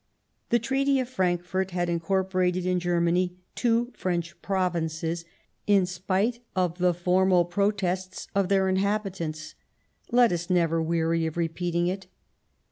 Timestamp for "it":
11.85-12.07